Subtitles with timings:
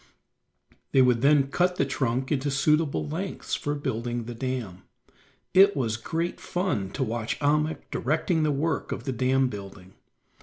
[0.93, 4.81] They would then cut the trunk into suitable lengths for building the dam.
[5.53, 9.93] It was great fun to watch Ahmuk directing the work of the dam building.